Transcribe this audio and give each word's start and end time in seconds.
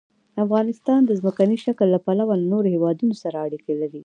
افغانستان 0.43 0.99
د 1.05 1.11
ځمکني 1.19 1.57
شکل 1.65 1.87
له 1.91 1.99
پلوه 2.05 2.33
له 2.41 2.45
نورو 2.51 2.67
هېوادونو 2.75 3.15
سره 3.23 3.37
اړیکې 3.45 3.73
لري. 3.81 3.99